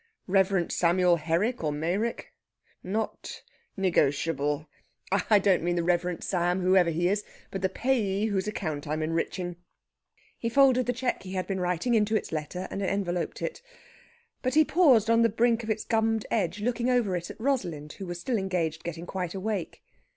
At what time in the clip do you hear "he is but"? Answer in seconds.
6.89-7.61